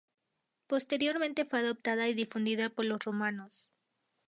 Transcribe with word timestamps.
Posteriormente 0.65 1.45
fue 1.45 1.59
adoptada 1.59 2.07
y 2.07 2.15
difundida 2.15 2.71
por 2.71 2.85
los 2.85 3.03
romanos. 3.05 3.69